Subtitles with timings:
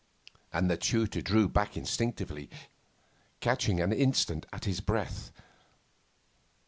[0.51, 2.49] And the tutor drew back instinctively,
[3.39, 5.31] catching an instant at his breath.